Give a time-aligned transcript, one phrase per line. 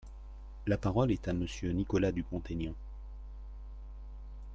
[0.65, 2.73] La parole est à Monsieur Nicolas Dupont-Aignan.